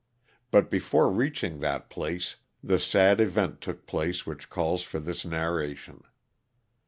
[0.49, 5.23] Bat before reach ing that place the sad event took place which calls for this
[5.23, 6.03] narration.